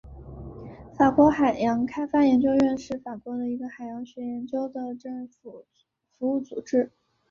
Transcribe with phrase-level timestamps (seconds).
[0.97, 5.67] 法国海洋开发研究院是法国的一个海洋学研究的政府
[6.17, 6.91] 服务组织。